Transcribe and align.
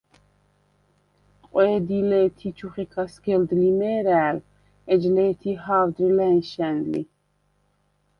ყვე̄დი 1.49 1.99
ლე̄თ 2.09 2.37
ი 2.47 2.49
ჩუხიქა 2.57 3.03
სგელდ 3.13 3.49
ლიმე̄რა̄̈ლ 3.61 4.37
ეჯ 4.93 5.03
ლე̄თი 5.15 5.51
ჰა̄ვდრი 5.63 6.09
ლა̈ნშა̈ნ 6.17 6.77
ლი. 6.91 7.01